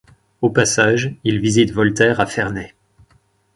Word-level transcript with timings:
Au 0.41 0.49
passage, 0.49 1.13
il 1.23 1.39
visite 1.39 1.69
Voltaire 1.71 2.19
à 2.19 2.25
Ferney. 2.25 2.73